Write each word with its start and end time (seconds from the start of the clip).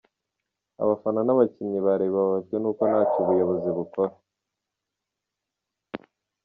Abafana 0.83 1.19
n’abakinnyi 1.23 1.79
ba 1.85 1.93
Rayon 1.99 2.13
bababajwe 2.15 2.55
n’uko 2.59 2.81
nta 2.89 3.01
cyo 3.09 3.17
ubuyobozi 3.21 3.69
bukora. 3.77 4.13